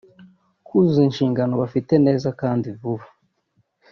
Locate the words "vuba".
2.79-3.05